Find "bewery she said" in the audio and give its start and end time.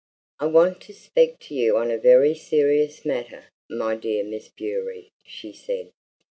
4.49-5.91